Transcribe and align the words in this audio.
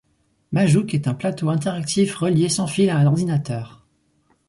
Majook 0.51 0.95
est 0.95 1.07
un 1.07 1.13
plateau 1.13 1.49
interactif 1.49 2.15
relié 2.15 2.49
sans 2.49 2.65
fil 2.65 2.89
à 2.89 2.97
un 2.97 3.05
ordinateur. 3.05 3.85